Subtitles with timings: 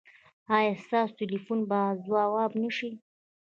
[0.57, 2.89] ایا ستاسو ټیلیفون به ځواب نه شي؟